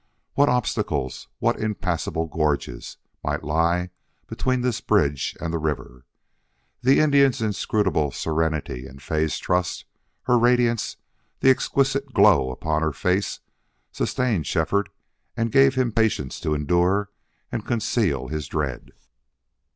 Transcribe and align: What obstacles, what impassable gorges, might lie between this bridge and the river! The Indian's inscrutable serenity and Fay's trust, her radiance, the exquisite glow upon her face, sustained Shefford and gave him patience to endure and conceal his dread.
What 0.33 0.49
obstacles, 0.49 1.27
what 1.37 1.59
impassable 1.59 2.25
gorges, 2.25 2.97
might 3.23 3.43
lie 3.43 3.91
between 4.25 4.61
this 4.61 4.81
bridge 4.81 5.37
and 5.39 5.53
the 5.53 5.59
river! 5.59 6.07
The 6.81 6.99
Indian's 6.99 7.39
inscrutable 7.39 8.09
serenity 8.09 8.87
and 8.87 8.99
Fay's 8.99 9.37
trust, 9.37 9.85
her 10.23 10.39
radiance, 10.39 10.97
the 11.41 11.51
exquisite 11.51 12.15
glow 12.15 12.49
upon 12.49 12.81
her 12.81 12.93
face, 12.93 13.41
sustained 13.91 14.47
Shefford 14.47 14.89
and 15.37 15.51
gave 15.51 15.75
him 15.75 15.91
patience 15.91 16.39
to 16.39 16.55
endure 16.55 17.11
and 17.51 17.63
conceal 17.63 18.27
his 18.27 18.47
dread. 18.47 18.93